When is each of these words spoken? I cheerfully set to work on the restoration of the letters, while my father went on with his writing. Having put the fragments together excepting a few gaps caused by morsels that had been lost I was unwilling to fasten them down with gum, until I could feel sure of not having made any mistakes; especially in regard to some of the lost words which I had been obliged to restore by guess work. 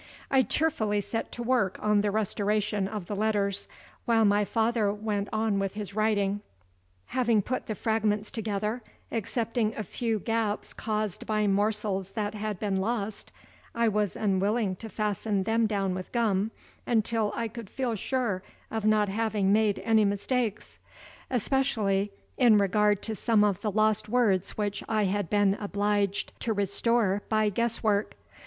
I 0.31 0.41
cheerfully 0.41 0.99
set 0.99 1.31
to 1.33 1.43
work 1.43 1.77
on 1.79 2.01
the 2.01 2.09
restoration 2.09 2.87
of 2.87 3.05
the 3.05 3.15
letters, 3.15 3.67
while 4.05 4.25
my 4.25 4.43
father 4.43 4.91
went 4.91 5.29
on 5.31 5.59
with 5.59 5.75
his 5.75 5.93
writing. 5.93 6.41
Having 7.09 7.43
put 7.43 7.67
the 7.67 7.75
fragments 7.75 8.31
together 8.31 8.81
excepting 9.11 9.75
a 9.75 9.83
few 9.83 10.17
gaps 10.19 10.73
caused 10.73 11.27
by 11.27 11.45
morsels 11.45 12.13
that 12.13 12.33
had 12.33 12.59
been 12.59 12.77
lost 12.77 13.31
I 13.75 13.89
was 13.89 14.15
unwilling 14.15 14.75
to 14.77 14.89
fasten 14.89 15.43
them 15.43 15.67
down 15.67 15.93
with 15.93 16.11
gum, 16.11 16.49
until 16.87 17.31
I 17.35 17.47
could 17.47 17.69
feel 17.69 17.93
sure 17.93 18.41
of 18.71 18.83
not 18.85 19.07
having 19.07 19.53
made 19.53 19.77
any 19.85 20.03
mistakes; 20.03 20.79
especially 21.29 22.11
in 22.39 22.57
regard 22.57 23.03
to 23.03 23.13
some 23.13 23.43
of 23.43 23.61
the 23.61 23.69
lost 23.69 24.09
words 24.09 24.57
which 24.57 24.83
I 24.89 25.03
had 25.03 25.29
been 25.29 25.53
obliged 25.59 26.33
to 26.39 26.53
restore 26.53 27.21
by 27.29 27.49
guess 27.49 27.83
work. 27.83 28.15